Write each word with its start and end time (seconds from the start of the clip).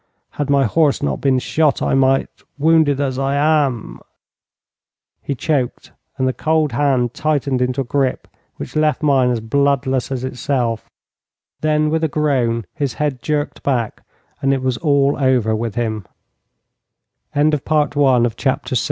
Had 0.31 0.49
my 0.49 0.63
horse 0.65 1.03
not 1.03 1.21
been 1.21 1.37
shot, 1.37 1.79
I 1.79 1.93
might, 1.93 2.41
wounded 2.57 2.99
as 2.99 3.19
I 3.19 3.35
am' 3.35 3.99
He 5.21 5.35
choked, 5.35 5.91
and 6.17 6.27
the 6.27 6.33
cold 6.33 6.71
hand 6.71 7.13
tightened 7.13 7.61
into 7.61 7.81
a 7.81 7.83
grip, 7.83 8.27
which 8.55 8.75
left 8.75 9.03
mine 9.03 9.29
as 9.29 9.41
bloodless 9.41 10.11
as 10.11 10.23
itself. 10.23 10.89
Then, 11.59 11.91
with 11.91 12.03
a 12.03 12.07
groan, 12.07 12.65
his 12.73 12.95
head 12.95 13.21
jerked 13.21 13.61
back, 13.61 14.01
and 14.41 14.51
it 14.55 14.63
was 14.63 14.77
all 14.77 15.15
over 15.19 15.55
with 15.55 15.75
him. 15.75 16.07
Here 17.35 17.45
was 17.45 17.53
a 17.53 17.57
fine 17.59 17.91
start 17.91 17.93
for 17.93 17.99
my 18.21 18.29
journey 18.29 18.29
home. 18.47 18.77